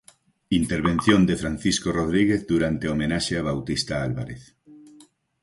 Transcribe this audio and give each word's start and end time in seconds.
Intervención 0.59 1.27
de 1.27 1.35
Francisco 1.43 1.89
Rodríguez 1.99 2.41
durante 2.51 2.83
a 2.85 2.91
homenaxe 2.93 3.33
a 3.37 3.45
Bautista 3.49 3.93
Álvarez. 4.07 4.41